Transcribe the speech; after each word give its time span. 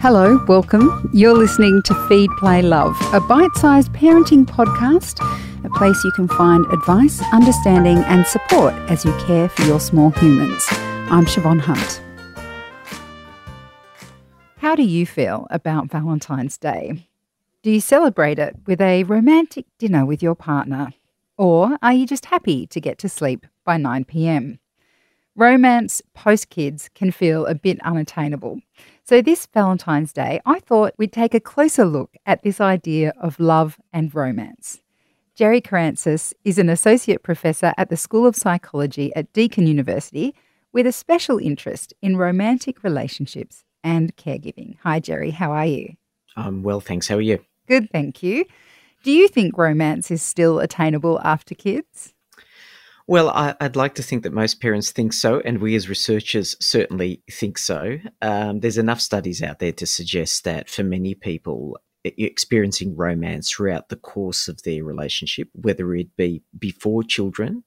Hello, 0.00 0.42
welcome. 0.48 1.10
You're 1.12 1.36
listening 1.36 1.82
to 1.84 1.94
Feed, 2.08 2.30
Play, 2.38 2.62
Love, 2.62 2.96
a 3.12 3.20
bite 3.20 3.54
sized 3.56 3.92
parenting 3.92 4.46
podcast, 4.46 5.20
a 5.62 5.68
place 5.68 6.02
you 6.02 6.10
can 6.12 6.26
find 6.26 6.64
advice, 6.72 7.22
understanding, 7.34 7.98
and 8.04 8.26
support 8.26 8.72
as 8.90 9.04
you 9.04 9.12
care 9.26 9.50
for 9.50 9.60
your 9.64 9.78
small 9.78 10.08
humans. 10.12 10.64
I'm 11.10 11.26
Siobhan 11.26 11.60
Hunt. 11.60 12.00
How 14.56 14.74
do 14.74 14.84
you 14.84 15.04
feel 15.04 15.46
about 15.50 15.90
Valentine's 15.90 16.56
Day? 16.56 17.06
Do 17.62 17.70
you 17.70 17.82
celebrate 17.82 18.38
it 18.38 18.56
with 18.66 18.80
a 18.80 19.04
romantic 19.04 19.66
dinner 19.78 20.06
with 20.06 20.22
your 20.22 20.34
partner? 20.34 20.94
Or 21.36 21.76
are 21.82 21.92
you 21.92 22.06
just 22.06 22.24
happy 22.24 22.66
to 22.68 22.80
get 22.80 22.96
to 23.00 23.10
sleep 23.10 23.46
by 23.66 23.76
9 23.76 24.06
pm? 24.06 24.60
Romance 25.36 26.00
post 26.14 26.48
kids 26.48 26.88
can 26.94 27.10
feel 27.10 27.44
a 27.44 27.54
bit 27.54 27.78
unattainable. 27.82 28.60
So, 29.04 29.20
this 29.20 29.46
Valentine's 29.46 30.12
Day, 30.12 30.40
I 30.46 30.60
thought 30.60 30.94
we'd 30.96 31.12
take 31.12 31.34
a 31.34 31.40
closer 31.40 31.84
look 31.84 32.16
at 32.26 32.42
this 32.42 32.60
idea 32.60 33.12
of 33.20 33.40
love 33.40 33.78
and 33.92 34.14
romance. 34.14 34.80
Gery 35.36 35.60
Karantzas 35.60 36.34
is 36.44 36.58
an 36.58 36.68
associate 36.68 37.22
professor 37.22 37.72
at 37.76 37.88
the 37.88 37.96
School 37.96 38.26
of 38.26 38.36
Psychology 38.36 39.14
at 39.16 39.32
Deakin 39.32 39.66
University 39.66 40.34
with 40.72 40.86
a 40.86 40.92
special 40.92 41.38
interest 41.38 41.94
in 42.02 42.16
romantic 42.16 42.84
relationships 42.84 43.64
and 43.82 44.14
caregiving. 44.16 44.76
Hi, 44.82 45.00
Gery. 45.00 45.32
How 45.32 45.52
are 45.52 45.66
you? 45.66 45.94
I'm 46.36 46.62
well, 46.62 46.80
thanks. 46.80 47.08
How 47.08 47.16
are 47.16 47.22
you? 47.22 47.38
Good, 47.66 47.90
thank 47.90 48.22
you. 48.22 48.44
Do 49.02 49.10
you 49.10 49.28
think 49.28 49.56
romance 49.56 50.10
is 50.10 50.22
still 50.22 50.60
attainable 50.60 51.20
after 51.24 51.54
kids? 51.54 52.12
Well, 53.10 53.28
I, 53.30 53.56
would 53.60 53.74
like 53.74 53.96
to 53.96 54.04
think 54.04 54.22
that 54.22 54.32
most 54.32 54.60
parents 54.60 54.92
think 54.92 55.12
so, 55.12 55.40
and 55.40 55.58
we 55.58 55.74
as 55.74 55.88
researchers 55.88 56.54
certainly 56.60 57.24
think 57.28 57.58
so. 57.58 57.98
Um, 58.22 58.60
there's 58.60 58.78
enough 58.78 59.00
studies 59.00 59.42
out 59.42 59.58
there 59.58 59.72
to 59.72 59.84
suggest 59.84 60.44
that 60.44 60.70
for 60.70 60.84
many 60.84 61.16
people, 61.16 61.76
experiencing 62.04 62.94
romance 62.94 63.50
throughout 63.50 63.88
the 63.88 63.96
course 63.96 64.46
of 64.46 64.62
their 64.62 64.84
relationship, 64.84 65.48
whether 65.54 65.92
it 65.96 66.16
be 66.16 66.44
before 66.56 67.02
children 67.02 67.64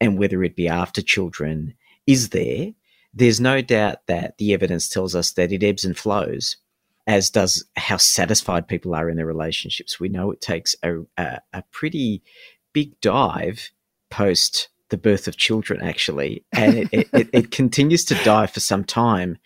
and 0.00 0.16
whether 0.20 0.40
it 0.44 0.54
be 0.54 0.68
after 0.68 1.02
children, 1.02 1.74
is 2.06 2.28
there. 2.28 2.70
There's 3.12 3.40
no 3.40 3.62
doubt 3.62 4.06
that 4.06 4.38
the 4.38 4.54
evidence 4.54 4.88
tells 4.88 5.16
us 5.16 5.32
that 5.32 5.50
it 5.50 5.64
ebbs 5.64 5.84
and 5.84 5.98
flows, 5.98 6.58
as 7.08 7.28
does 7.28 7.64
how 7.74 7.96
satisfied 7.96 8.68
people 8.68 8.94
are 8.94 9.10
in 9.10 9.16
their 9.16 9.26
relationships. 9.26 9.98
We 9.98 10.10
know 10.10 10.30
it 10.30 10.40
takes 10.40 10.76
a, 10.84 11.00
a, 11.16 11.40
a 11.52 11.64
pretty 11.72 12.22
big 12.72 13.00
dive 13.00 13.72
post 14.10 14.68
the 14.90 14.98
birth 14.98 15.28
of 15.28 15.36
children, 15.36 15.80
actually, 15.82 16.44
and 16.52 16.78
it, 16.78 17.08
it, 17.12 17.30
it, 17.32 17.50
continues 17.50 18.04
to 18.04 18.14
die 18.24 18.46
for 18.46 18.60
some 18.60 18.84
time. 18.84 19.38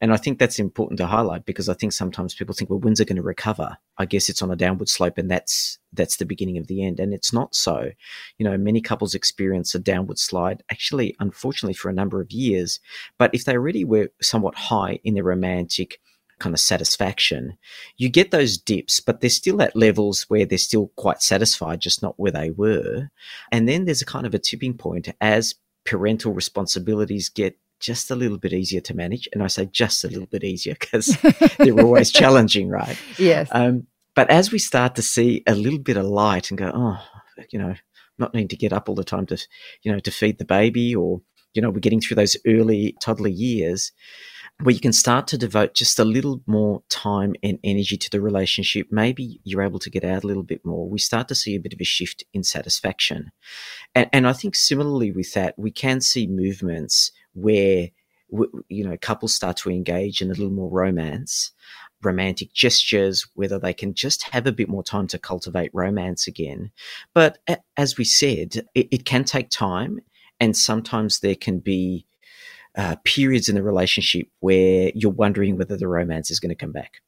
And 0.00 0.12
I 0.12 0.16
think 0.16 0.38
that's 0.38 0.58
important 0.58 0.98
to 0.98 1.06
highlight 1.06 1.44
because 1.44 1.68
I 1.68 1.74
think 1.74 1.92
sometimes 1.92 2.34
people 2.34 2.54
think, 2.54 2.68
well, 2.70 2.78
when's 2.78 3.00
it 3.00 3.08
going 3.08 3.16
to 3.16 3.22
recover? 3.22 3.76
I 3.96 4.06
guess 4.06 4.28
it's 4.28 4.42
on 4.42 4.50
a 4.50 4.56
downward 4.56 4.88
slope, 4.88 5.18
and 5.18 5.30
that's 5.30 5.78
that's 5.92 6.16
the 6.16 6.26
beginning 6.26 6.58
of 6.58 6.66
the 6.66 6.84
end. 6.84 7.00
And 7.00 7.12
it's 7.14 7.32
not 7.32 7.54
so. 7.54 7.90
You 8.38 8.44
know, 8.44 8.56
many 8.56 8.80
couples 8.80 9.14
experience 9.14 9.74
a 9.74 9.78
downward 9.78 10.18
slide, 10.18 10.62
actually, 10.70 11.16
unfortunately, 11.20 11.74
for 11.74 11.88
a 11.88 11.94
number 11.94 12.20
of 12.20 12.32
years. 12.32 12.80
But 13.18 13.34
if 13.34 13.44
they 13.44 13.54
already 13.54 13.84
were 13.84 14.08
somewhat 14.20 14.54
high 14.54 15.00
in 15.04 15.14
their 15.14 15.24
romantic 15.24 16.00
kind 16.44 16.54
of 16.54 16.60
satisfaction. 16.60 17.56
You 17.96 18.10
get 18.10 18.30
those 18.30 18.58
dips, 18.58 19.00
but 19.00 19.22
they're 19.22 19.30
still 19.30 19.62
at 19.62 19.74
levels 19.74 20.24
where 20.28 20.44
they're 20.44 20.58
still 20.58 20.92
quite 20.94 21.22
satisfied, 21.22 21.80
just 21.80 22.02
not 22.02 22.20
where 22.20 22.32
they 22.32 22.50
were. 22.50 23.08
And 23.50 23.66
then 23.66 23.86
there's 23.86 24.02
a 24.02 24.06
kind 24.06 24.26
of 24.26 24.34
a 24.34 24.38
tipping 24.38 24.74
point 24.74 25.08
as 25.22 25.54
parental 25.86 26.34
responsibilities 26.34 27.30
get 27.30 27.58
just 27.80 28.10
a 28.10 28.14
little 28.14 28.36
bit 28.36 28.52
easier 28.52 28.82
to 28.82 28.94
manage. 28.94 29.26
And 29.32 29.42
I 29.42 29.46
say 29.46 29.64
just 29.64 30.04
a 30.04 30.08
little 30.08 30.26
bit 30.26 30.44
easier 30.44 30.76
because 30.78 31.16
they're 31.58 31.80
always 31.80 32.12
challenging, 32.12 32.68
right? 32.68 32.98
Yes. 33.18 33.48
Um, 33.50 33.86
but 34.14 34.28
as 34.28 34.52
we 34.52 34.58
start 34.58 34.96
to 34.96 35.02
see 35.02 35.42
a 35.46 35.54
little 35.54 35.78
bit 35.78 35.96
of 35.96 36.04
light 36.04 36.50
and 36.50 36.58
go, 36.58 36.70
oh, 36.74 37.00
you 37.50 37.58
know, 37.58 37.74
not 38.18 38.34
needing 38.34 38.48
to 38.48 38.56
get 38.56 38.74
up 38.74 38.90
all 38.90 38.94
the 38.94 39.02
time 39.02 39.24
to, 39.26 39.38
you 39.82 39.90
know, 39.90 39.98
to 39.98 40.10
feed 40.10 40.36
the 40.36 40.44
baby 40.44 40.94
or, 40.94 41.22
you 41.54 41.62
know, 41.62 41.70
we're 41.70 41.80
getting 41.80 42.02
through 42.02 42.16
those 42.16 42.36
early 42.46 42.96
toddler 43.00 43.28
years, 43.28 43.92
where 44.62 44.74
you 44.74 44.80
can 44.80 44.92
start 44.92 45.26
to 45.28 45.38
devote 45.38 45.74
just 45.74 45.98
a 45.98 46.04
little 46.04 46.40
more 46.46 46.82
time 46.88 47.34
and 47.42 47.58
energy 47.64 47.96
to 47.96 48.10
the 48.10 48.20
relationship. 48.20 48.86
Maybe 48.90 49.40
you're 49.42 49.62
able 49.62 49.80
to 49.80 49.90
get 49.90 50.04
out 50.04 50.24
a 50.24 50.26
little 50.26 50.44
bit 50.44 50.64
more. 50.64 50.88
We 50.88 50.98
start 50.98 51.28
to 51.28 51.34
see 51.34 51.54
a 51.54 51.60
bit 51.60 51.72
of 51.72 51.80
a 51.80 51.84
shift 51.84 52.24
in 52.32 52.44
satisfaction. 52.44 53.32
And, 53.94 54.08
and 54.12 54.28
I 54.28 54.32
think 54.32 54.54
similarly 54.54 55.10
with 55.10 55.32
that, 55.34 55.58
we 55.58 55.70
can 55.70 56.00
see 56.00 56.26
movements 56.26 57.10
where, 57.34 57.88
you 58.68 58.84
know, 58.84 58.96
couples 58.96 59.34
start 59.34 59.56
to 59.58 59.70
engage 59.70 60.20
in 60.20 60.28
a 60.28 60.34
little 60.34 60.50
more 60.50 60.70
romance 60.70 61.52
romantic 62.04 62.52
gestures, 62.52 63.26
whether 63.34 63.58
they 63.58 63.72
can 63.72 63.94
just 63.94 64.22
have 64.30 64.46
a 64.46 64.52
bit 64.52 64.68
more 64.68 64.82
time 64.82 65.06
to 65.08 65.18
cultivate 65.18 65.70
romance 65.72 66.26
again. 66.26 66.70
But 67.14 67.38
as 67.76 67.96
we 67.96 68.04
said, 68.04 68.66
it, 68.74 68.88
it 68.90 69.04
can 69.04 69.24
take 69.24 69.50
time, 69.50 70.00
and 70.38 70.56
sometimes 70.56 71.20
there 71.20 71.34
can 71.34 71.60
be 71.60 72.06
uh, 72.76 72.96
periods 73.04 73.48
in 73.48 73.54
the 73.54 73.62
relationship 73.62 74.28
where 74.40 74.90
you're 74.94 75.12
wondering 75.12 75.56
whether 75.56 75.76
the 75.76 75.88
romance 75.88 76.30
is 76.30 76.40
going 76.40 76.50
to 76.50 76.54
come 76.54 76.72
back. 76.72 77.00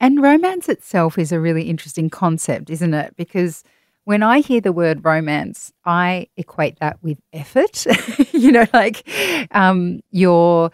And 0.00 0.22
romance 0.22 0.68
itself 0.68 1.18
is 1.18 1.32
a 1.32 1.40
really 1.40 1.64
interesting 1.64 2.10
concept, 2.10 2.70
isn't 2.70 2.94
it? 2.94 3.14
Because 3.16 3.62
when 4.04 4.22
I 4.22 4.40
hear 4.40 4.60
the 4.60 4.72
word 4.72 5.04
romance, 5.04 5.72
I 5.84 6.28
equate 6.36 6.78
that 6.80 7.02
with 7.02 7.18
effort. 7.32 7.86
you 8.32 8.52
know, 8.52 8.66
like 8.72 9.08
um, 9.52 10.00
you're 10.10 10.70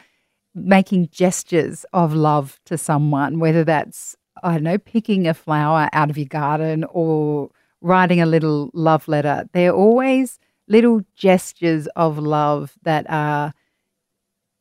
making 0.54 1.08
gestures 1.12 1.84
of 1.92 2.12
love 2.12 2.60
to 2.66 2.76
someone, 2.76 3.38
whether 3.38 3.62
that's, 3.62 4.16
I 4.42 4.54
don't 4.54 4.64
know, 4.64 4.78
picking 4.78 5.28
a 5.28 5.34
flower 5.34 5.88
out 5.92 6.10
of 6.10 6.18
your 6.18 6.26
garden 6.26 6.84
or 6.90 7.50
writing 7.80 8.20
a 8.20 8.26
little 8.26 8.70
love 8.74 9.06
letter. 9.06 9.48
They're 9.52 9.72
always 9.72 10.38
little 10.66 11.02
gestures 11.14 11.86
of 11.96 12.18
love 12.18 12.74
that 12.82 13.06
are 13.08 13.52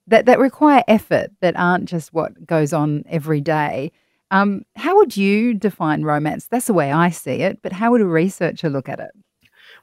that, 0.10 0.26
that 0.26 0.40
require 0.40 0.84
effort 0.88 1.32
that 1.42 1.56
aren't 1.58 1.86
just 1.86 2.14
what 2.14 2.46
goes 2.46 2.74
on 2.74 3.04
every 3.08 3.42
day. 3.42 3.92
Um, 4.32 4.64
how 4.76 4.98
would 4.98 5.18
you 5.18 5.54
define 5.54 6.04
romance? 6.04 6.48
That's 6.48 6.68
the 6.68 6.74
way 6.74 6.92
I 6.92 7.10
see 7.10 7.42
it, 7.42 7.62
but 7.62 7.74
how 7.74 7.92
would 7.92 8.02
a 8.02 8.06
researcher 8.06 8.70
look 8.70 8.90
at 8.90 9.00
it? 9.00 9.12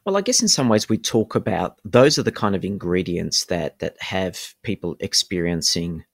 Well, 0.05 0.17
I 0.17 0.21
guess 0.21 0.41
in 0.41 0.49
some 0.49 0.69
ways 0.69 0.89
we 0.89 0.99
talk 0.99 1.35
about 1.35 1.81
those 1.85 2.17
are 2.19 2.23
the 2.23 2.31
kind 2.31 2.55
of 2.55 2.65
ingredients 2.65 3.47
that 3.47 3.81
that 3.81 4.01
have 4.01 4.55
people 4.63 4.97
experiencing 5.01 6.05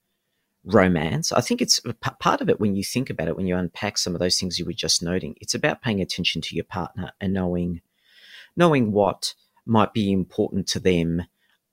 romance. 0.64 1.32
I 1.32 1.40
think 1.40 1.60
it's 1.60 1.80
part 2.20 2.40
of 2.40 2.48
it 2.48 2.60
when 2.60 2.74
you 2.74 2.84
think 2.84 3.10
about 3.10 3.28
it, 3.28 3.36
when 3.36 3.46
you 3.46 3.56
unpack 3.56 3.98
some 3.98 4.14
of 4.14 4.20
those 4.20 4.38
things 4.38 4.58
you 4.58 4.64
were 4.64 4.72
just 4.72 5.02
noting. 5.02 5.34
It's 5.40 5.54
about 5.54 5.82
paying 5.82 6.00
attention 6.00 6.40
to 6.42 6.54
your 6.54 6.64
partner 6.64 7.12
and 7.20 7.34
knowing 7.34 7.82
knowing 8.56 8.92
what 8.92 9.34
might 9.66 9.92
be 9.92 10.10
important 10.12 10.66
to 10.68 10.80
them 10.80 11.24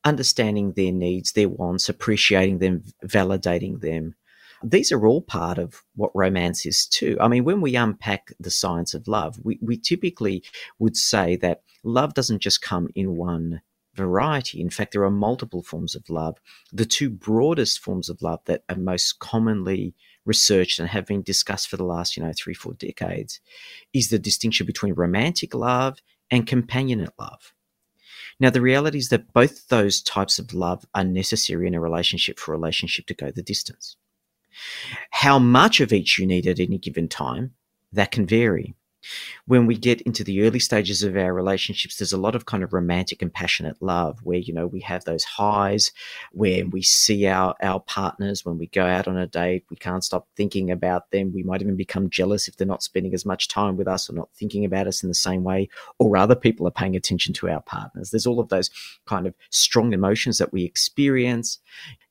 understanding 0.09 0.73
their 0.73 0.91
needs, 0.91 1.31
their 1.31 1.47
wants, 1.47 1.87
appreciating 1.87 2.59
them, 2.59 2.83
validating 3.05 3.79
them. 3.79 4.15
These 4.61 4.91
are 4.91 5.07
all 5.07 5.21
part 5.21 5.57
of 5.57 5.83
what 5.95 6.11
romance 6.13 6.65
is 6.65 6.85
too. 6.85 7.17
I 7.21 7.29
mean, 7.29 7.45
when 7.45 7.61
we 7.61 7.77
unpack 7.77 8.33
the 8.39 8.51
science 8.51 8.93
of 8.93 9.07
love, 9.07 9.39
we, 9.41 9.57
we 9.61 9.77
typically 9.77 10.43
would 10.79 10.97
say 10.97 11.37
that 11.37 11.61
love 11.83 12.13
doesn't 12.13 12.41
just 12.41 12.61
come 12.61 12.89
in 12.93 13.15
one 13.15 13.61
variety. 13.93 14.59
In 14.59 14.69
fact, 14.69 14.91
there 14.91 15.03
are 15.03 15.11
multiple 15.11 15.63
forms 15.63 15.95
of 15.95 16.09
love. 16.09 16.37
The 16.73 16.85
two 16.85 17.09
broadest 17.09 17.79
forms 17.79 18.09
of 18.09 18.21
love 18.21 18.39
that 18.45 18.63
are 18.69 18.75
most 18.75 19.19
commonly 19.19 19.93
researched 20.25 20.79
and 20.79 20.89
have 20.89 21.05
been 21.05 21.21
discussed 21.21 21.69
for 21.69 21.77
the 21.77 21.85
last, 21.85 22.15
you 22.15 22.23
know, 22.23 22.33
three, 22.35 22.53
four 22.53 22.73
decades 22.73 23.39
is 23.93 24.09
the 24.09 24.19
distinction 24.19 24.65
between 24.65 24.93
romantic 24.93 25.53
love 25.53 25.99
and 26.29 26.45
companionate 26.45 27.17
love. 27.17 27.53
Now, 28.39 28.49
the 28.49 28.61
reality 28.61 28.97
is 28.97 29.09
that 29.09 29.33
both 29.33 29.67
those 29.67 30.01
types 30.01 30.39
of 30.39 30.53
love 30.53 30.85
are 30.95 31.03
necessary 31.03 31.67
in 31.67 31.75
a 31.75 31.79
relationship 31.79 32.39
for 32.39 32.53
a 32.53 32.57
relationship 32.57 33.05
to 33.07 33.13
go 33.13 33.31
the 33.31 33.43
distance. 33.43 33.97
How 35.11 35.39
much 35.39 35.81
of 35.81 35.91
each 35.91 36.17
you 36.17 36.25
need 36.25 36.47
at 36.47 36.59
any 36.59 36.77
given 36.77 37.07
time, 37.07 37.53
that 37.91 38.11
can 38.11 38.25
vary 38.25 38.75
when 39.45 39.65
we 39.65 39.75
get 39.75 40.01
into 40.01 40.23
the 40.23 40.41
early 40.43 40.59
stages 40.59 41.03
of 41.03 41.15
our 41.15 41.33
relationships, 41.33 41.97
there's 41.97 42.13
a 42.13 42.17
lot 42.17 42.35
of 42.35 42.45
kind 42.45 42.63
of 42.63 42.73
romantic 42.73 43.21
and 43.21 43.33
passionate 43.33 43.77
love 43.81 44.19
where, 44.23 44.37
you 44.37 44.53
know, 44.53 44.67
we 44.67 44.81
have 44.81 45.05
those 45.05 45.23
highs 45.23 45.91
where 46.31 46.65
we 46.65 46.81
see 46.81 47.27
our, 47.27 47.55
our 47.61 47.79
partners 47.79 48.45
when 48.45 48.57
we 48.57 48.67
go 48.67 48.85
out 48.85 49.07
on 49.07 49.17
a 49.17 49.27
date, 49.27 49.65
we 49.69 49.77
can't 49.77 50.03
stop 50.03 50.27
thinking 50.35 50.71
about 50.71 51.11
them. 51.11 51.33
We 51.33 51.43
might 51.43 51.61
even 51.61 51.75
become 51.75 52.09
jealous 52.09 52.47
if 52.47 52.57
they're 52.57 52.67
not 52.67 52.83
spending 52.83 53.13
as 53.13 53.25
much 53.25 53.47
time 53.47 53.77
with 53.77 53.87
us 53.87 54.09
or 54.09 54.13
not 54.13 54.29
thinking 54.33 54.65
about 54.65 54.87
us 54.87 55.03
in 55.03 55.09
the 55.09 55.15
same 55.15 55.43
way, 55.43 55.69
or 55.97 56.17
other 56.17 56.35
people 56.35 56.67
are 56.67 56.71
paying 56.71 56.95
attention 56.95 57.33
to 57.35 57.49
our 57.49 57.61
partners. 57.61 58.11
There's 58.11 58.27
all 58.27 58.39
of 58.39 58.49
those 58.49 58.69
kind 59.05 59.27
of 59.27 59.33
strong 59.49 59.93
emotions 59.93 60.37
that 60.37 60.53
we 60.53 60.63
experience 60.63 61.59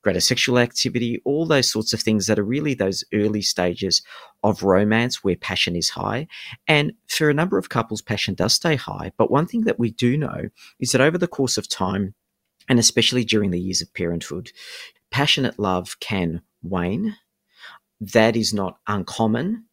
greater 0.03 0.21
sexual 0.21 0.59
activity, 0.59 1.21
all 1.25 1.47
those 1.47 1.71
sorts 1.71 1.93
of 1.93 2.01
things 2.01 2.27
that 2.27 2.39
are 2.39 2.45
really 2.45 2.75
those 2.75 3.05
early 3.13 3.43
stages 3.43 4.03
of 4.43 4.63
romance 4.63 5.25
where 5.25 5.37
passion 5.37 5.75
is 5.75 5.91
high. 5.91 6.27
And 6.67 6.93
for 7.09 7.29
a 7.29 7.35
number 7.35 7.59
of 7.59 7.69
couples, 7.69 8.03
passion 8.03 8.35
does 8.35 8.55
stay 8.55 8.77
high. 8.77 9.13
But 9.19 9.31
one 9.31 9.47
thing 9.47 9.63
that 9.63 9.79
we 9.79 9.91
do 9.91 10.17
know 10.17 10.51
is 10.79 10.93
that 10.93 11.01
over 11.01 11.19
the 11.19 11.27
course 11.27 11.59
of 11.59 11.69
time, 11.69 12.15
and 12.69 12.79
especially 12.79 13.25
during 13.25 13.51
the 13.51 13.61
years 13.61 13.83
of 13.83 13.93
parenthood, 13.95 14.53
passionate 15.11 15.59
love 15.59 15.99
can 16.01 16.43
wane. 16.63 17.17
that 18.01 18.37
is 18.37 18.55
not 18.55 18.79
uncommon 18.87 19.65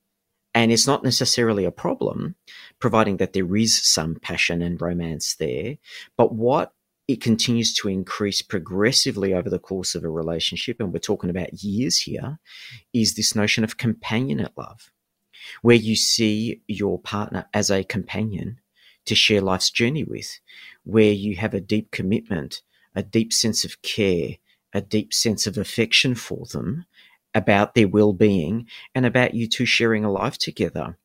and 0.54 0.71
it's 0.71 0.88
not 0.88 1.04
necessarily 1.04 1.66
a 1.66 1.71
problem, 1.71 2.36
providing 2.80 3.18
that 3.18 3.33
there 3.33 3.56
is 3.56 3.78
some 3.86 4.16
passion 4.16 4.62
and 4.62 4.81
romance 4.81 5.36
there. 5.36 5.75
But 6.18 6.33
what 6.33 6.71
it 7.07 7.22
continues 7.22 7.74
to 7.75 7.88
increase 7.88 8.42
progressively 8.42 9.34
over 9.34 9.50
the 9.50 9.60
course 9.60 9.96
of 9.96 10.04
a 10.04 10.10
relationship, 10.10 10.80
and 10.80 10.92
we're 10.92 11.00
talking 11.00 11.30
about 11.30 11.63
years 11.63 12.00
here, 12.00 12.40
is 12.94 13.16
this 13.16 13.36
notion 13.36 13.63
of 13.63 13.78
companionate 13.78 14.57
love, 14.57 14.92
where 15.62 15.75
you 15.75 15.96
see 15.96 16.62
your 16.68 17.00
partner 17.00 17.46
as 17.54 17.69
a 17.69 17.84
companion 17.84 18.60
to 19.06 19.13
share 19.13 19.42
life's 19.42 19.69
journey 19.69 20.04
with, 20.04 20.40
where 20.84 21.12
you 21.12 21.36
have 21.36 21.54
a 21.54 21.62
deep 21.62 21.92
commitment, 21.92 22.62
a 22.96 23.04
deep 23.04 23.31
sense 23.31 23.63
of 23.63 23.81
care, 23.84 24.38
a 24.74 24.81
deep 24.81 25.13
sense 25.13 25.46
of 25.46 25.57
affection 25.57 26.16
for 26.16 26.46
them 26.52 26.86
about 27.36 27.75
their 27.75 27.88
well 27.88 28.13
being 28.13 28.68
and 28.96 29.06
about 29.06 29.34
you 29.34 29.48
two 29.48 29.66
sharing 29.66 30.04
a 30.04 30.12
life 30.12 30.38
together. 30.38 30.98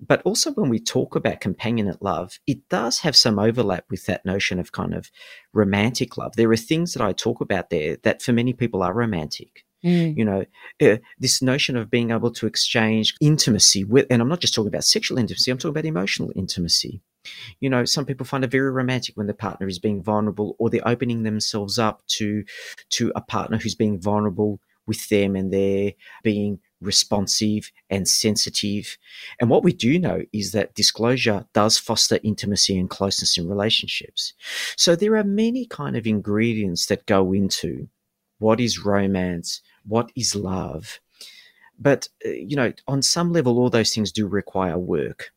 But 0.00 0.22
also, 0.22 0.52
when 0.52 0.68
we 0.68 0.78
talk 0.78 1.16
about 1.16 1.40
companionate 1.40 1.98
love, 2.00 2.38
it 2.46 2.68
does 2.68 3.00
have 3.00 3.16
some 3.16 3.38
overlap 3.38 3.84
with 3.90 4.06
that 4.06 4.24
notion 4.24 4.58
of 4.58 4.72
kind 4.72 4.94
of 4.94 5.10
romantic 5.52 6.16
love. 6.16 6.36
There 6.36 6.50
are 6.50 6.56
things 6.56 6.92
that 6.92 7.02
I 7.02 7.12
talk 7.12 7.40
about 7.40 7.70
there 7.70 7.96
that 8.02 8.22
for 8.22 8.32
many 8.32 8.52
people 8.52 8.82
are 8.82 8.94
romantic. 8.94 9.64
Mm. 9.84 10.16
You 10.16 10.24
know, 10.24 10.44
uh, 10.82 10.96
this 11.18 11.40
notion 11.40 11.76
of 11.76 11.90
being 11.90 12.10
able 12.10 12.32
to 12.32 12.46
exchange 12.46 13.14
intimacy 13.20 13.84
with, 13.84 14.06
and 14.10 14.20
I'm 14.20 14.28
not 14.28 14.40
just 14.40 14.54
talking 14.54 14.68
about 14.68 14.84
sexual 14.84 15.18
intimacy, 15.18 15.50
I'm 15.50 15.58
talking 15.58 15.70
about 15.70 15.84
emotional 15.84 16.32
intimacy. 16.34 17.00
You 17.60 17.70
know, 17.70 17.84
some 17.84 18.04
people 18.04 18.26
find 18.26 18.44
it 18.44 18.50
very 18.50 18.70
romantic 18.70 19.16
when 19.16 19.26
the 19.26 19.34
partner 19.34 19.68
is 19.68 19.78
being 19.78 20.02
vulnerable 20.02 20.56
or 20.58 20.70
they're 20.70 20.86
opening 20.86 21.22
themselves 21.22 21.78
up 21.78 22.02
to 22.08 22.44
to 22.90 23.12
a 23.14 23.20
partner 23.20 23.58
who's 23.58 23.74
being 23.74 24.00
vulnerable 24.00 24.60
with 24.86 25.08
them 25.08 25.36
and 25.36 25.52
they're 25.52 25.92
being 26.22 26.58
responsive 26.80 27.70
and 27.90 28.06
sensitive. 28.08 28.96
And 29.40 29.50
what 29.50 29.64
we 29.64 29.72
do 29.72 29.98
know 29.98 30.22
is 30.32 30.52
that 30.52 30.74
disclosure 30.74 31.46
does 31.52 31.78
foster 31.78 32.18
intimacy 32.22 32.78
and 32.78 32.88
closeness 32.88 33.36
in 33.36 33.48
relationships. 33.48 34.32
So 34.76 34.94
there 34.94 35.16
are 35.16 35.24
many 35.24 35.66
kind 35.66 35.96
of 35.96 36.06
ingredients 36.06 36.86
that 36.86 37.06
go 37.06 37.32
into 37.32 37.88
what 38.38 38.60
is 38.60 38.84
romance, 38.84 39.60
what 39.84 40.10
is 40.14 40.34
love. 40.34 41.00
But, 41.78 42.08
uh, 42.24 42.30
you 42.30 42.56
know, 42.56 42.72
on 42.86 43.02
some 43.02 43.32
level, 43.32 43.58
all 43.58 43.70
those 43.70 43.94
things 43.94 44.12
do 44.12 44.26
require 44.26 44.78
work 44.78 45.32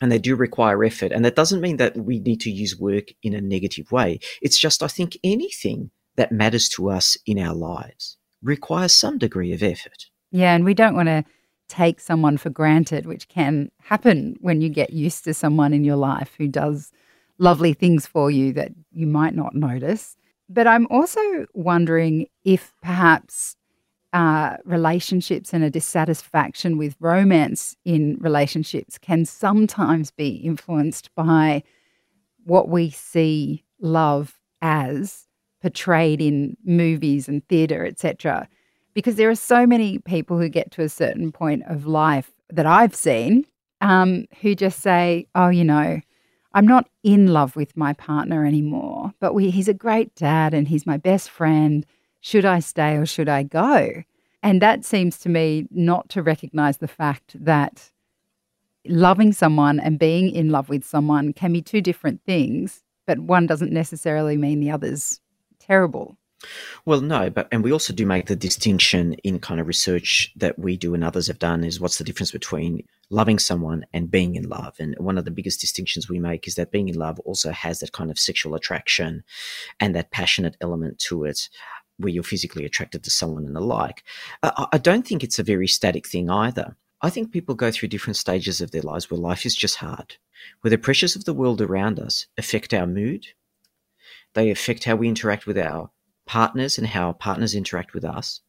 and 0.00 0.10
they 0.10 0.18
do 0.18 0.34
require 0.34 0.82
effort. 0.84 1.12
And 1.12 1.24
that 1.24 1.36
doesn't 1.36 1.60
mean 1.60 1.76
that 1.76 1.96
we 1.96 2.18
need 2.20 2.40
to 2.42 2.50
use 2.50 2.78
work 2.78 3.08
in 3.22 3.34
a 3.34 3.40
negative 3.40 3.92
way. 3.92 4.20
It's 4.42 4.58
just, 4.58 4.82
I 4.82 4.88
think, 4.88 5.16
anything 5.22 5.90
that 6.16 6.32
matters 6.32 6.68
to 6.70 6.90
us 6.90 7.16
in 7.26 7.38
our 7.38 7.54
lives 7.54 8.18
requires 8.42 8.94
some 8.94 9.18
degree 9.18 9.52
of 9.52 9.62
effort. 9.62 10.06
Yeah, 10.34 10.56
and 10.56 10.64
we 10.64 10.74
don't 10.74 10.96
want 10.96 11.06
to 11.06 11.22
take 11.68 12.00
someone 12.00 12.38
for 12.38 12.50
granted, 12.50 13.06
which 13.06 13.28
can 13.28 13.70
happen 13.80 14.34
when 14.40 14.60
you 14.60 14.68
get 14.68 14.90
used 14.90 15.22
to 15.24 15.32
someone 15.32 15.72
in 15.72 15.84
your 15.84 15.94
life 15.94 16.34
who 16.36 16.48
does 16.48 16.90
lovely 17.38 17.72
things 17.72 18.04
for 18.04 18.32
you 18.32 18.52
that 18.54 18.72
you 18.90 19.06
might 19.06 19.36
not 19.36 19.54
notice. 19.54 20.16
But 20.48 20.66
I'm 20.66 20.88
also 20.90 21.20
wondering 21.54 22.26
if 22.42 22.72
perhaps 22.82 23.54
uh, 24.12 24.56
relationships 24.64 25.54
and 25.54 25.62
a 25.62 25.70
dissatisfaction 25.70 26.78
with 26.78 26.96
romance 26.98 27.76
in 27.84 28.16
relationships 28.20 28.98
can 28.98 29.24
sometimes 29.24 30.10
be 30.10 30.30
influenced 30.30 31.14
by 31.14 31.62
what 32.42 32.68
we 32.68 32.90
see 32.90 33.62
love 33.80 34.40
as 34.60 35.28
portrayed 35.62 36.20
in 36.20 36.56
movies 36.64 37.28
and 37.28 37.46
theatre, 37.46 37.86
etc 37.86 38.48
because 38.94 39.16
there 39.16 39.28
are 39.28 39.34
so 39.34 39.66
many 39.66 39.98
people 39.98 40.38
who 40.38 40.48
get 40.48 40.70
to 40.72 40.82
a 40.82 40.88
certain 40.88 41.32
point 41.32 41.62
of 41.66 41.86
life 41.86 42.30
that 42.50 42.66
I've 42.66 42.94
seen 42.94 43.44
um, 43.80 44.26
who 44.40 44.54
just 44.54 44.80
say, 44.80 45.26
oh, 45.34 45.48
you 45.48 45.64
know, 45.64 46.00
I'm 46.54 46.66
not 46.66 46.88
in 47.02 47.26
love 47.26 47.56
with 47.56 47.76
my 47.76 47.92
partner 47.92 48.46
anymore, 48.46 49.12
but 49.18 49.34
we, 49.34 49.50
he's 49.50 49.68
a 49.68 49.74
great 49.74 50.14
dad 50.14 50.54
and 50.54 50.68
he's 50.68 50.86
my 50.86 50.96
best 50.96 51.28
friend. 51.28 51.84
Should 52.20 52.44
I 52.44 52.60
stay 52.60 52.96
or 52.96 53.04
should 53.04 53.28
I 53.28 53.42
go? 53.42 54.04
And 54.42 54.62
that 54.62 54.84
seems 54.84 55.18
to 55.18 55.28
me 55.28 55.66
not 55.70 56.08
to 56.10 56.22
recognize 56.22 56.78
the 56.78 56.88
fact 56.88 57.34
that 57.44 57.90
loving 58.86 59.32
someone 59.32 59.80
and 59.80 59.98
being 59.98 60.30
in 60.30 60.50
love 60.50 60.68
with 60.68 60.84
someone 60.84 61.32
can 61.32 61.52
be 61.52 61.62
two 61.62 61.80
different 61.80 62.22
things, 62.24 62.82
but 63.06 63.18
one 63.18 63.46
doesn't 63.46 63.72
necessarily 63.72 64.36
mean 64.36 64.60
the 64.60 64.70
other's 64.70 65.20
terrible. 65.58 66.16
Well, 66.84 67.00
no, 67.00 67.30
but 67.30 67.48
and 67.50 67.64
we 67.64 67.72
also 67.72 67.92
do 67.92 68.04
make 68.04 68.26
the 68.26 68.36
distinction 68.36 69.14
in 69.24 69.38
kind 69.40 69.60
of 69.60 69.66
research 69.66 70.32
that 70.36 70.58
we 70.58 70.76
do 70.76 70.92
and 70.94 71.02
others 71.02 71.26
have 71.28 71.38
done 71.38 71.64
is 71.64 71.80
what's 71.80 71.98
the 71.98 72.04
difference 72.04 72.32
between 72.32 72.86
loving 73.10 73.38
someone 73.38 73.86
and 73.92 74.10
being 74.10 74.34
in 74.34 74.48
love. 74.48 74.74
And 74.78 74.94
one 74.98 75.16
of 75.16 75.24
the 75.24 75.30
biggest 75.30 75.60
distinctions 75.60 76.08
we 76.08 76.18
make 76.18 76.46
is 76.46 76.56
that 76.56 76.70
being 76.70 76.88
in 76.88 76.96
love 76.96 77.18
also 77.20 77.50
has 77.50 77.80
that 77.80 77.92
kind 77.92 78.10
of 78.10 78.18
sexual 78.18 78.54
attraction 78.54 79.24
and 79.80 79.94
that 79.94 80.10
passionate 80.10 80.56
element 80.60 80.98
to 81.00 81.24
it 81.24 81.48
where 81.98 82.12
you're 82.12 82.22
physically 82.22 82.64
attracted 82.64 83.04
to 83.04 83.10
someone 83.10 83.46
and 83.46 83.54
the 83.54 83.60
like. 83.60 84.02
I 84.42 84.78
don't 84.78 85.06
think 85.06 85.22
it's 85.22 85.38
a 85.38 85.44
very 85.44 85.68
static 85.68 86.06
thing 86.06 86.28
either. 86.28 86.76
I 87.00 87.10
think 87.10 87.32
people 87.32 87.54
go 87.54 87.70
through 87.70 87.88
different 87.88 88.16
stages 88.16 88.60
of 88.60 88.70
their 88.70 88.82
lives 88.82 89.10
where 89.10 89.20
life 89.20 89.46
is 89.46 89.54
just 89.54 89.76
hard, 89.76 90.16
where 90.60 90.70
the 90.70 90.78
pressures 90.78 91.16
of 91.16 91.24
the 91.24 91.34
world 91.34 91.60
around 91.60 92.00
us 92.00 92.26
affect 92.36 92.74
our 92.74 92.86
mood, 92.86 93.26
they 94.34 94.50
affect 94.50 94.84
how 94.84 94.96
we 94.96 95.08
interact 95.08 95.46
with 95.46 95.56
our 95.56 95.90
partners 96.26 96.78
and 96.78 96.86
how 96.86 97.12
partners 97.12 97.54
interact 97.54 97.94
with 97.94 98.04
us. 98.04 98.40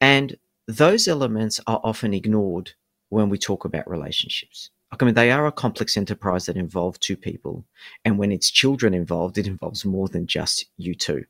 And 0.00 0.36
those 0.66 1.08
elements 1.08 1.60
are 1.66 1.80
often 1.82 2.14
ignored 2.14 2.72
when 3.08 3.28
we 3.28 3.38
talk 3.38 3.64
about 3.64 3.88
relationships. 3.88 4.70
I 4.90 5.04
mean, 5.04 5.14
they 5.14 5.30
are 5.30 5.46
a 5.46 5.52
complex 5.52 5.96
enterprise 5.96 6.46
that 6.46 6.56
involve 6.56 6.98
two 6.98 7.16
people. 7.16 7.64
And 8.04 8.18
when 8.18 8.32
it's 8.32 8.50
children 8.50 8.94
involved, 8.94 9.36
it 9.36 9.46
involves 9.46 9.84
more 9.84 10.08
than 10.08 10.26
just 10.26 10.66
you 10.76 10.94
two. 10.94 11.24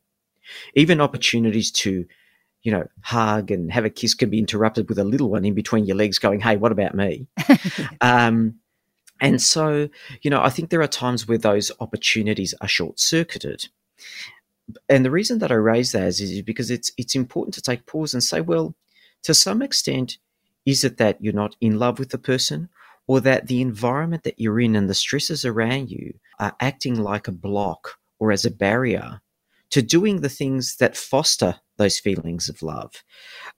Even 0.75 1.00
opportunities 1.00 1.70
to, 1.72 2.06
you 2.62 2.72
know, 2.72 2.87
hug 3.02 3.50
and 3.50 3.72
have 3.72 3.84
a 3.84 3.90
kiss 3.90 4.14
can 4.14 4.31
be 4.31 4.38
interrupted 4.38 4.88
with 4.88 4.99
a 4.99 5.04
little 5.04 5.31
one 5.31 5.44
in 5.44 5.54
between 5.54 5.87
your 5.87 5.96
legs 5.96 6.19
going, 6.19 6.40
Hey, 6.40 6.56
what 6.56 6.72
about 6.72 6.94
me? 6.94 7.26
um, 8.00 8.54
and 9.20 9.43
so, 9.43 9.88
you 10.22 10.31
know, 10.31 10.40
I 10.40 10.50
think 10.50 10.70
there 10.70 10.82
are 10.82 10.88
times 10.88 11.26
where 11.26 11.38
those 11.38 11.72
opportunities 11.81 12.54
are 12.61 12.69
short 12.69 13.00
circuited 13.00 13.69
and 14.88 15.04
the 15.04 15.10
reason 15.10 15.38
that 15.38 15.52
I 15.52 15.56
raise 15.56 15.92
that 15.92 16.06
is, 16.06 16.20
is 16.20 16.42
because 16.42 16.70
it's 16.70 16.92
it's 16.96 17.14
important 17.14 17.54
to 17.54 17.62
take 17.62 17.86
pause 17.86 18.14
and 18.14 18.22
say, 18.22 18.40
well, 18.40 18.74
to 19.22 19.34
some 19.34 19.62
extent, 19.62 20.18
is 20.66 20.84
it 20.84 20.98
that 20.98 21.22
you're 21.22 21.32
not 21.32 21.56
in 21.60 21.78
love 21.78 21.98
with 21.98 22.10
the 22.10 22.18
person, 22.18 22.68
or 23.06 23.20
that 23.20 23.46
the 23.46 23.60
environment 23.60 24.25
that 24.25 24.38
you're 24.38 24.60
in 24.60 24.76
and 24.76 24.88
the 24.88 24.94
stresses 24.94 25.44
around 25.44 25.90
you 25.90 26.14
are 26.38 26.54
acting 26.60 26.96
like 26.96 27.26
a 27.26 27.32
block 27.32 27.98
or 28.18 28.32
as 28.32 28.44
a 28.44 28.50
barrier 28.50 29.20
to 29.70 29.82
doing 29.82 30.20
the 30.20 30.28
things 30.28 30.76
that 30.76 30.96
foster 30.96 31.56
those 31.76 31.98
feelings 31.98 32.48
of 32.48 32.62
love. 32.62 33.02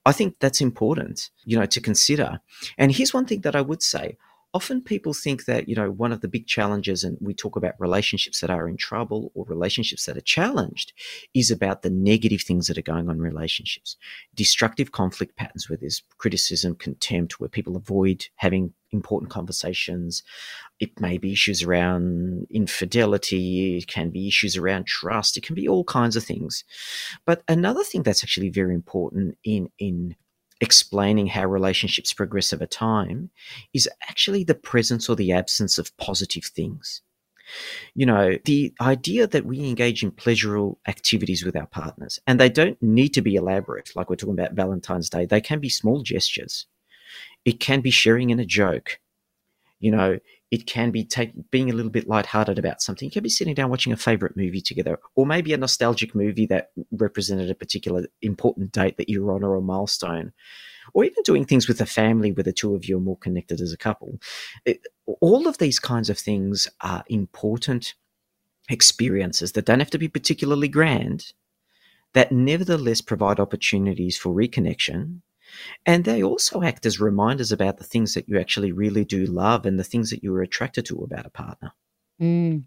I 0.05 0.13
think 0.13 0.37
that's 0.41 0.61
important, 0.61 1.31
you 1.45 1.59
know, 1.59 1.67
to 1.67 1.81
consider. 1.81 2.41
And 2.79 2.93
here's 2.93 3.15
one 3.15 3.27
thing 3.27 3.41
that 3.43 3.57
I 3.57 3.61
would 3.61 3.83
say 3.83 4.17
often 4.53 4.83
people 4.83 5.15
think 5.15 5.45
that 5.45 5.69
you 5.69 5.75
know 5.75 5.91
one 5.91 6.13
of 6.13 6.21
the 6.21 6.29
big 6.29 6.47
challenges 6.47 7.05
and 7.05 7.17
we 7.21 7.33
talk 7.35 7.57
about 7.57 7.75
relationships 7.79 8.41
that 8.41 8.51
are 8.51 8.69
in 8.69 8.77
trouble 8.77 9.31
or 9.35 9.45
relationships 9.47 10.07
that 10.07 10.17
are 10.17 10.23
challenged 10.23 10.93
is 11.35 11.51
about 11.51 11.83
the 11.83 11.91
negative 11.91 12.43
things 12.43 12.67
that 12.67 12.79
are 12.79 12.83
going 12.83 13.09
on 13.09 13.17
in 13.17 13.23
relationships. 13.23 13.97
Destructive 14.35 14.93
conflict 14.93 15.37
patterns 15.37 15.69
where 15.69 15.77
there's 15.77 16.03
criticism 16.19 16.75
contempt 16.75 17.39
where 17.39 17.49
people 17.49 17.77
avoid 17.77 18.27
having 18.37 18.73
important 18.93 19.31
conversations. 19.31 20.23
It 20.81 21.01
may 21.01 21.17
be 21.19 21.33
issues 21.33 21.63
around 21.63 22.47
infidelity 22.51 23.77
it 23.79 23.87
can 23.87 24.11
be 24.11 24.27
issues 24.27 24.57
around 24.57 24.87
trust 24.87 25.37
it 25.37 25.45
can 25.45 25.55
be 25.55 25.69
all 25.69 25.85
kinds 25.85 26.17
of 26.17 26.25
things. 26.25 26.65
But 27.25 27.43
another 27.49 27.85
thing 27.85 28.03
that's 28.03 28.25
actually 28.25 28.51
very 28.51 28.75
important 28.75 29.39
in 29.45 29.71
in 29.79 30.17
explaining 30.61 31.27
how 31.29 31.45
relationships 31.47 32.13
progress 32.13 32.53
over 32.53 32.67
time 32.67 33.31
is 33.73 33.89
actually 34.09 34.45
the 34.45 34.55
presence 34.55 35.09
or 35.09 35.17
the 35.17 35.33
absence 35.33 35.79
of 35.79 35.97
positive 35.97 36.45
things. 36.45 37.03
You 37.95 38.07
know, 38.07 38.37
the 38.45 38.73
idea 38.81 39.27
that 39.27 39.45
we 39.45 39.69
engage 39.69 40.03
in 40.03 40.13
pleasurable 40.13 40.79
activities 40.87 41.45
with 41.45 41.57
our 41.57 41.67
partners, 41.67 42.21
and 42.27 42.39
they 42.39 42.49
don't 42.49 42.81
need 42.81 43.09
to 43.15 43.23
be 43.23 43.35
elaborate, 43.35 43.91
like 43.97 44.09
we're 44.09 44.17
talking 44.17 44.39
about 44.39 44.53
Valentine's 44.53 45.11
Day, 45.11 45.27
they 45.27 45.41
can 45.41 45.59
be 45.59 45.69
small 45.69 46.03
gestures. 46.03 46.67
It 47.45 47.59
can 47.59 47.81
be 47.81 47.91
sharing 47.91 48.31
in 48.31 48.39
a 48.39 48.45
joke. 48.45 49.01
You 49.81 49.91
know, 49.91 50.19
it 50.51 50.67
can 50.67 50.91
be 50.91 51.09
being 51.51 51.71
a 51.71 51.73
little 51.73 51.91
bit 51.91 52.09
lighthearted 52.09 52.59
about 52.59 52.83
something. 52.83 53.07
You 53.07 53.13
can 53.13 53.23
be 53.23 53.29
sitting 53.29 53.55
down 53.55 53.71
watching 53.71 53.93
a 53.93 53.97
favorite 53.97 54.37
movie 54.37 54.61
together, 54.61 54.99
or 55.15 55.25
maybe 55.25 55.53
a 55.53 55.57
nostalgic 55.57 56.15
movie 56.15 56.47
that 56.47 56.71
represented 56.91 57.51
a 57.51 57.55
particular 57.55 58.07
important 58.21 58.73
date 58.73 58.97
that 58.97 59.09
you 59.09 59.25
were 59.25 59.33
on 59.33 59.45
or 59.45 59.55
a 59.55 59.61
milestone, 59.61 60.33
or 60.93 61.05
even 61.05 61.23
doing 61.25 61.45
things 61.45 61.69
with 61.69 61.81
a 61.81 61.87
family 61.87 62.33
where 62.33 62.43
the 62.43 62.53
two 62.53 62.75
of 62.75 62.85
you 62.85 62.97
are 62.97 63.01
more 63.01 63.19
connected 63.19 63.61
as 63.61 63.73
a 63.73 63.79
couple. 63.79 64.19
It, 64.65 64.81
all 65.21 65.47
of 65.47 65.59
these 65.59 65.79
kinds 65.79 66.11
of 66.11 66.19
things 66.19 66.67
are 66.81 67.05
important 67.09 67.95
experiences 68.69 69.53
that 69.53 69.67
don't 69.67 69.81
have 69.81 69.91
to 69.91 69.99
be 69.99 70.09
particularly 70.09 70.69
grand, 70.69 71.33
that 72.13 72.33
nevertheless 72.33 73.01
provide 73.01 73.39
opportunities 73.39 74.19
for 74.19 74.35
reconnection 74.35 75.21
And 75.87 76.05
they 76.05 76.23
also 76.23 76.63
act 76.63 76.87
as 76.87 77.01
reminders 77.01 77.53
about 77.53 77.79
the 77.79 77.85
things 77.85 78.15
that 78.15 78.29
you 78.29 78.39
actually 78.39 78.73
really 78.73 79.05
do 79.05 79.27
love 79.27 79.67
and 79.67 79.79
the 79.79 79.85
things 79.85 80.11
that 80.11 80.23
you 80.23 80.33
were 80.33 80.43
attracted 80.43 80.87
to 80.87 80.99
about 80.99 81.27
a 81.27 81.31
partner. 81.31 81.73
Mm. 82.21 82.65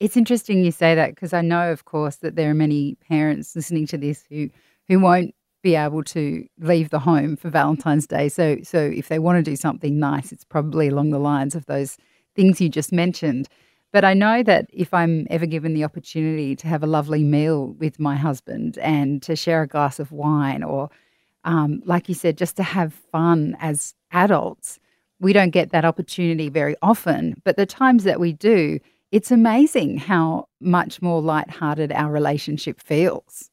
It's 0.00 0.16
interesting 0.16 0.64
you 0.64 0.72
say 0.72 0.94
that 0.94 1.14
because 1.14 1.32
I 1.32 1.42
know, 1.42 1.70
of 1.70 1.84
course, 1.84 2.16
that 2.16 2.34
there 2.34 2.50
are 2.50 2.54
many 2.54 2.96
parents 3.08 3.54
listening 3.54 3.86
to 3.88 3.98
this 3.98 4.24
who 4.28 4.50
who 4.88 4.98
won't 4.98 5.34
be 5.62 5.76
able 5.76 6.02
to 6.02 6.44
leave 6.58 6.90
the 6.90 6.98
home 6.98 7.36
for 7.36 7.48
Valentine's 7.48 8.06
Day. 8.06 8.28
So, 8.28 8.58
so 8.64 8.78
if 8.78 9.08
they 9.08 9.18
want 9.18 9.36
to 9.36 9.48
do 9.48 9.56
something 9.56 9.98
nice, 9.98 10.32
it's 10.32 10.44
probably 10.44 10.88
along 10.88 11.10
the 11.10 11.20
lines 11.20 11.54
of 11.54 11.66
those 11.66 11.96
things 12.34 12.60
you 12.60 12.68
just 12.68 12.92
mentioned. 12.92 13.48
But 13.92 14.04
I 14.04 14.14
know 14.14 14.42
that 14.42 14.70
if 14.72 14.92
I'm 14.92 15.26
ever 15.30 15.46
given 15.46 15.74
the 15.74 15.84
opportunity 15.84 16.56
to 16.56 16.66
have 16.66 16.82
a 16.82 16.86
lovely 16.86 17.22
meal 17.22 17.74
with 17.78 18.00
my 18.00 18.16
husband 18.16 18.78
and 18.78 19.22
to 19.22 19.36
share 19.36 19.62
a 19.62 19.68
glass 19.68 20.00
of 20.00 20.10
wine, 20.10 20.62
or 20.62 20.90
um, 21.44 21.82
like 21.84 22.08
you 22.08 22.14
said, 22.14 22.38
just 22.38 22.56
to 22.56 22.62
have 22.62 22.94
fun 23.10 23.56
as 23.60 23.94
adults, 24.10 24.78
we 25.20 25.32
don't 25.32 25.50
get 25.50 25.70
that 25.70 25.84
opportunity 25.84 26.48
very 26.48 26.76
often. 26.82 27.40
But 27.44 27.56
the 27.56 27.66
times 27.66 28.04
that 28.04 28.20
we 28.20 28.32
do, 28.32 28.80
it's 29.10 29.30
amazing 29.30 29.98
how 29.98 30.48
much 30.60 31.02
more 31.02 31.20
lighthearted 31.20 31.92
our 31.92 32.10
relationship 32.10 32.80
feels. 32.80 33.50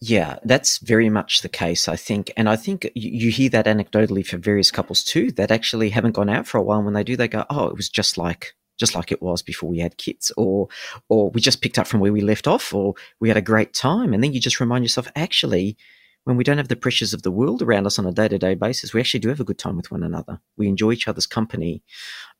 Yeah, 0.00 0.38
that's 0.44 0.78
very 0.78 1.08
much 1.08 1.40
the 1.40 1.48
case, 1.48 1.88
I 1.88 1.96
think. 1.96 2.30
And 2.36 2.48
I 2.48 2.56
think 2.56 2.90
you, 2.94 3.30
hear 3.30 3.48
that 3.50 3.66
anecdotally 3.66 4.26
for 4.26 4.36
various 4.36 4.70
couples 4.70 5.02
too 5.02 5.32
that 5.32 5.50
actually 5.50 5.90
haven't 5.90 6.12
gone 6.12 6.28
out 6.28 6.46
for 6.46 6.58
a 6.58 6.62
while. 6.62 6.78
And 6.78 6.84
when 6.84 6.94
they 6.94 7.04
do, 7.04 7.16
they 7.16 7.28
go, 7.28 7.44
oh, 7.48 7.68
it 7.68 7.76
was 7.76 7.88
just 7.88 8.18
like 8.18 8.54
just 8.78 8.94
like 8.96 9.12
it 9.12 9.22
was 9.22 9.40
before 9.40 9.68
we 9.68 9.78
had 9.78 9.96
kids 9.96 10.32
or 10.36 10.68
or 11.08 11.30
we 11.30 11.40
just 11.40 11.62
picked 11.62 11.78
up 11.78 11.86
from 11.86 12.00
where 12.00 12.12
we 12.12 12.20
left 12.20 12.48
off 12.48 12.74
or 12.74 12.94
we 13.20 13.28
had 13.28 13.36
a 13.36 13.42
great 13.42 13.72
time 13.72 14.12
and 14.12 14.22
then 14.22 14.32
you 14.32 14.40
just 14.40 14.58
remind 14.58 14.84
yourself 14.84 15.06
actually 15.14 15.76
when 16.24 16.36
we 16.36 16.44
don't 16.44 16.56
have 16.58 16.68
the 16.68 16.76
pressures 16.76 17.14
of 17.14 17.22
the 17.22 17.30
world 17.30 17.62
around 17.62 17.86
us 17.86 17.98
on 17.98 18.06
a 18.06 18.12
day-to-day 18.12 18.54
basis 18.54 18.92
we 18.92 19.00
actually 19.00 19.20
do 19.20 19.28
have 19.28 19.40
a 19.40 19.44
good 19.44 19.58
time 19.58 19.76
with 19.76 19.90
one 19.90 20.02
another 20.02 20.40
we 20.56 20.68
enjoy 20.68 20.92
each 20.92 21.08
other's 21.08 21.26
company 21.26 21.82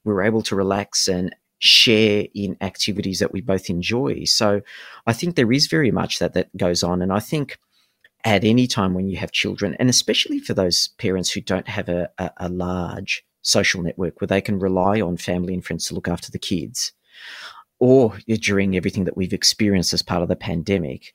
we're 0.05 0.23
able 0.23 0.43
to 0.43 0.57
relax 0.57 1.09
and 1.09 1.35
share 1.65 2.27
in 2.35 2.57
activities 2.61 3.21
that 3.21 3.33
we 3.33 3.41
both 3.41 3.71
enjoy. 3.71 4.25
So 4.25 4.61
I 5.07 5.13
think 5.13 5.35
there 5.35 5.51
is 5.51 5.67
very 5.67 5.91
much 5.91 6.19
that 6.19 6.35
that 6.35 6.55
goes 6.57 6.83
on. 6.83 7.01
And 7.01 7.13
I 7.13 7.21
think 7.21 7.59
at 8.25 8.45
any 8.45 8.67
time 8.67 8.93
when 8.95 9.09
you 9.09 9.17
have 9.17 9.33
children, 9.33 9.75
and 9.79 9.89
especially 9.89 10.39
for 10.39 10.53
those 10.53 10.89
parents 10.99 11.31
who 11.31 11.41
don't 11.41 11.69
have 11.69 11.89
a, 11.89 12.11
a, 12.19 12.31
a 12.37 12.49
large 12.49 13.25
social 13.43 13.83
network 13.83 14.21
where 14.21 14.29
they 14.29 14.41
can 14.41 14.59
rely 14.59 15.01
on 15.01 15.17
family 15.17 15.55
and 15.55 15.65
friends 15.65 15.87
to 15.87 15.95
look 15.95 16.09
after 16.09 16.31
the 16.31 16.39
kids, 16.39 16.93
or 17.85 18.17
during 18.41 18.75
everything 18.75 19.05
that 19.05 19.15
we've 19.15 19.35
experienced 19.35 19.93
as 19.93 20.01
part 20.01 20.23
of 20.23 20.29
the 20.29 20.35
pandemic, 20.35 21.13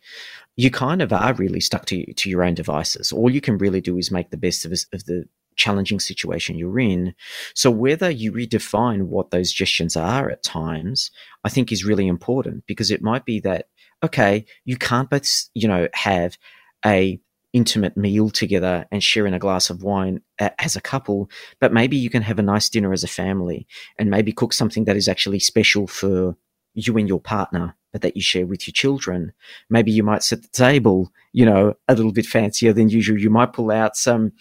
you 0.55 0.69
kind 0.69 1.01
of 1.01 1.11
are 1.11 1.33
really 1.33 1.59
stuck 1.59 1.85
to, 1.85 2.13
to 2.13 2.29
your 2.29 2.43
own 2.43 2.53
devices. 2.53 3.11
All 3.11 3.27
you 3.27 3.41
can 3.41 3.57
really 3.57 3.81
do 3.81 3.97
is 3.97 4.11
make 4.11 4.29
the 4.29 4.37
best 4.37 4.65
of, 4.65 4.73
of 4.93 5.05
the 5.05 5.25
challenging 5.55 5.99
situation 5.99 6.59
you're 6.59 6.79
in. 6.79 7.15
So 7.55 7.71
whether 7.71 8.11
you 8.11 8.31
redefine 8.31 9.07
what 9.07 9.31
those 9.31 9.51
gestures 9.51 9.97
are 9.97 10.29
at 10.29 10.43
times, 10.43 11.09
I 11.43 11.49
think 11.49 11.71
is 11.71 11.83
really 11.83 12.05
important 12.05 12.65
because 12.67 12.91
it 12.91 13.01
might 13.01 13.25
be 13.25 13.39
that, 13.39 13.69
okay, 14.03 14.45
you 14.63 14.77
can't 14.77 15.09
both, 15.09 15.49
you 15.55 15.67
know, 15.67 15.87
have 15.95 16.37
a 16.85 17.19
intimate 17.51 17.97
meal 17.97 18.29
together 18.29 18.85
and 18.91 19.01
sharing 19.03 19.33
a 19.33 19.39
glass 19.39 19.71
of 19.71 19.81
wine 19.81 20.21
as 20.59 20.75
a 20.75 20.81
couple, 20.81 21.31
but 21.59 21.73
maybe 21.73 21.97
you 21.97 22.11
can 22.11 22.21
have 22.21 22.37
a 22.37 22.43
nice 22.43 22.69
dinner 22.69 22.93
as 22.93 23.03
a 23.03 23.07
family 23.07 23.65
and 23.97 24.11
maybe 24.11 24.31
cook 24.31 24.53
something 24.53 24.85
that 24.85 24.95
is 24.95 25.07
actually 25.07 25.39
special 25.39 25.87
for 25.87 26.37
you 26.85 26.97
and 26.97 27.07
your 27.07 27.19
partner, 27.19 27.75
but 27.91 28.01
that 28.01 28.15
you 28.15 28.21
share 28.21 28.45
with 28.45 28.67
your 28.67 28.73
children. 28.73 29.33
Maybe 29.69 29.91
you 29.91 30.03
might 30.03 30.23
set 30.23 30.41
the 30.41 30.49
table, 30.49 31.11
you 31.33 31.45
know, 31.45 31.75
a 31.87 31.95
little 31.95 32.11
bit 32.11 32.25
fancier 32.25 32.73
than 32.73 32.89
usual. 32.89 33.19
You 33.19 33.29
might 33.29 33.53
pull 33.53 33.71
out 33.71 33.95
some 33.95 34.33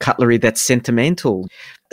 cutlery 0.00 0.38
that's 0.38 0.62
sentimental. 0.62 1.48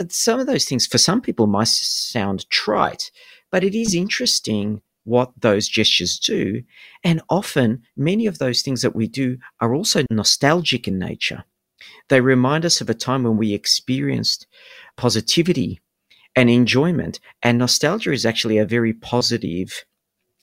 Some 0.08 0.40
of 0.40 0.46
those 0.46 0.64
things 0.64 0.86
for 0.86 0.98
some 0.98 1.20
people 1.20 1.46
might 1.46 1.68
sound 1.68 2.48
trite, 2.50 3.10
but 3.50 3.64
it 3.64 3.74
is 3.74 3.94
interesting 3.94 4.82
what 5.04 5.32
those 5.38 5.68
gestures 5.68 6.18
do. 6.18 6.62
And 7.02 7.20
often, 7.28 7.82
many 7.96 8.26
of 8.26 8.38
those 8.38 8.62
things 8.62 8.82
that 8.82 8.96
we 8.96 9.06
do 9.06 9.38
are 9.60 9.74
also 9.74 10.04
nostalgic 10.10 10.88
in 10.88 10.98
nature. 10.98 11.44
They 12.08 12.20
remind 12.20 12.64
us 12.64 12.80
of 12.80 12.88
a 12.88 12.94
time 12.94 13.24
when 13.24 13.36
we 13.36 13.52
experienced 13.52 14.46
positivity 14.96 15.80
and 16.36 16.50
enjoyment. 16.50 17.20
And 17.42 17.58
nostalgia 17.58 18.12
is 18.12 18.26
actually 18.26 18.58
a 18.58 18.66
very 18.66 18.92
positive 18.92 19.84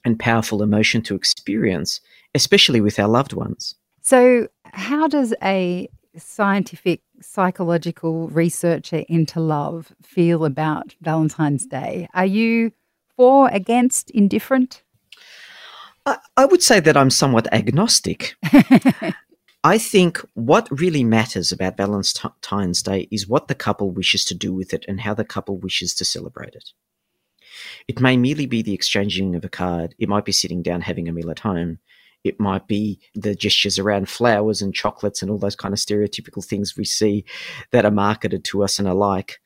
and 0.03 0.19
powerful 0.19 0.63
emotion 0.63 1.01
to 1.03 1.15
experience, 1.15 1.99
especially 2.33 2.81
with 2.81 2.99
our 2.99 3.07
loved 3.07 3.33
ones. 3.33 3.75
So, 4.01 4.47
how 4.65 5.07
does 5.07 5.33
a 5.43 5.89
scientific 6.17 7.01
psychological 7.21 8.27
researcher 8.29 9.03
into 9.07 9.39
love 9.39 9.93
feel 10.01 10.43
about 10.43 10.95
Valentine's 11.01 11.65
Day? 11.65 12.07
Are 12.13 12.25
you 12.25 12.71
for, 13.15 13.49
against, 13.49 14.09
indifferent? 14.11 14.83
I, 16.05 16.17
I 16.35 16.45
would 16.45 16.63
say 16.63 16.79
that 16.79 16.97
I'm 16.97 17.11
somewhat 17.11 17.51
agnostic. 17.53 18.35
I 19.63 19.77
think 19.77 20.19
what 20.33 20.67
really 20.71 21.03
matters 21.03 21.51
about 21.51 21.77
Valentine's 21.77 22.81
Day 22.81 23.07
is 23.11 23.27
what 23.27 23.47
the 23.47 23.53
couple 23.53 23.91
wishes 23.91 24.25
to 24.25 24.33
do 24.33 24.53
with 24.53 24.73
it 24.73 24.85
and 24.87 25.01
how 25.01 25.13
the 25.13 25.23
couple 25.23 25.55
wishes 25.57 25.93
to 25.95 26.05
celebrate 26.05 26.55
it. 26.55 26.71
It 27.87 27.99
may 27.99 28.17
merely 28.17 28.47
be 28.47 28.63
the 28.63 28.73
exchanging 28.73 29.35
of 29.35 29.45
a 29.45 29.49
card. 29.49 29.93
It 29.99 30.09
might 30.09 30.25
be 30.25 30.31
sitting 30.31 30.63
down 30.63 30.81
having 30.81 31.07
a 31.07 31.11
meal 31.11 31.29
at 31.29 31.39
home. 31.39 31.77
It 32.23 32.39
might 32.39 32.67
be 32.67 32.99
the 33.13 33.35
gestures 33.35 33.77
around 33.77 34.09
flowers 34.09 34.63
and 34.63 34.73
chocolates 34.73 35.21
and 35.21 35.29
all 35.29 35.37
those 35.37 35.55
kind 35.55 35.73
of 35.73 35.79
stereotypical 35.79 36.43
things 36.43 36.75
we 36.75 36.85
see 36.85 37.23
that 37.69 37.85
are 37.85 37.91
marketed 37.91 38.43
to 38.45 38.63
us 38.63 38.79
and 38.79 38.87
alike. 38.87 39.41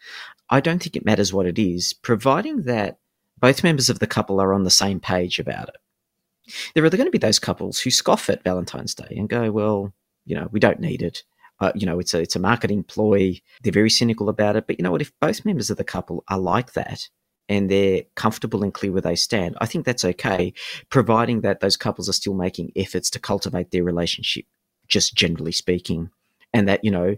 I 0.50 0.62
don't 0.62 0.82
think 0.82 0.96
it 0.96 1.06
matters 1.06 1.34
what 1.34 1.46
it 1.46 1.60
is, 1.60 1.92
providing 1.92 2.64
that 2.64 3.00
both 3.38 3.64
members 3.64 3.90
of 3.90 4.00
the 4.00 4.08
couple 4.08 4.40
are 4.40 4.54
on 4.54 4.64
the 4.64 4.70
same 4.70 5.02
page 5.02 5.40
about 5.40 5.70
it. 5.70 6.54
There 6.74 6.86
are 6.86 6.90
going 6.90 7.06
to 7.06 7.12
be 7.12 7.18
those 7.18 7.40
couples 7.40 7.80
who 7.80 7.92
scoff 7.92 8.30
at 8.30 8.44
Valentine's 8.44 8.96
Day 8.96 9.14
and 9.18 9.28
go, 9.28 9.52
well, 9.52 9.94
you 10.26 10.36
know, 10.36 10.50
we 10.52 10.60
don't 10.60 10.80
need 10.80 11.02
it. 11.02 11.24
Uh, 11.60 11.72
you 11.76 11.86
know, 11.86 12.00
it's 12.00 12.14
a 12.14 12.20
it's 12.20 12.36
a 12.36 12.40
marketing 12.40 12.84
ploy. 12.84 13.40
They're 13.64 13.72
very 13.72 13.90
cynical 13.90 14.28
about 14.28 14.56
it. 14.56 14.68
But 14.68 14.78
you 14.78 14.84
know 14.84 14.92
what? 14.92 15.02
If 15.02 15.12
both 15.22 15.46
members 15.46 15.70
of 15.70 15.78
the 15.78 15.84
couple 15.84 16.24
are 16.28 16.40
like 16.40 16.74
that, 16.74 17.08
and 17.48 17.70
they're 17.70 18.04
comfortable 18.16 18.64
and 18.64 18.74
clear 18.74 18.92
where 18.92 19.02
they 19.02 19.16
stand, 19.16 19.58
I 19.62 19.66
think 19.66 19.86
that's 19.86 20.06
okay, 20.06 20.54
providing 20.90 21.42
that 21.42 21.60
those 21.60 21.78
couples 21.78 22.10
are 22.10 22.14
still 22.14 22.34
making 22.34 22.72
efforts 22.76 23.10
to 23.12 23.20
cultivate 23.20 23.72
their 23.72 23.84
relationship, 23.84 24.46
just 24.88 25.16
generally 25.16 25.52
speaking, 25.52 26.10
and 26.54 26.68
that, 26.68 26.84
you 26.84 26.92
know, 26.92 27.16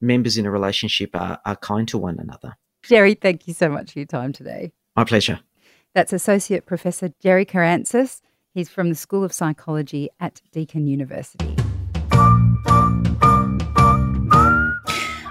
members 0.00 0.36
in 0.36 0.46
a 0.46 0.50
relationship 0.50 1.10
are, 1.14 1.38
are 1.44 1.56
kind 1.56 1.88
to 1.88 1.98
one 1.98 2.18
another. 2.18 2.56
Gery, 2.84 3.20
thank 3.20 3.46
you 3.46 3.54
so 3.54 3.68
much 3.68 3.92
for 3.92 3.98
your 3.98 4.06
time 4.06 4.32
today. 4.32 4.72
My 4.96 5.04
pleasure. 5.04 5.40
That's 5.94 6.12
Associate 6.12 6.64
Professor 6.64 7.12
Gery 7.22 7.46
Karantzas. 7.46 8.20
He's 8.52 8.68
from 8.68 8.88
the 8.88 8.94
School 8.94 9.24
of 9.24 9.32
Psychology 9.32 10.08
at 10.18 10.40
Deakin 10.52 10.86
University. 10.86 11.59